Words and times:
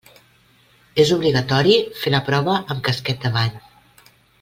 És 1.03 1.11
obligatori 1.17 1.77
fer 2.01 2.15
la 2.17 2.25
prova 2.31 2.59
amb 2.61 2.85
casquet 2.91 3.25
de 3.27 3.37
bany. 3.41 3.59